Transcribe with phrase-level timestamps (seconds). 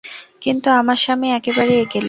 [0.41, 1.99] কিন্তু আমার স্বামী একেবারে একেলে।